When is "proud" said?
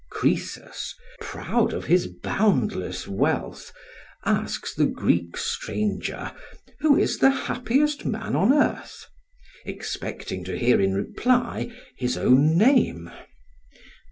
1.19-1.73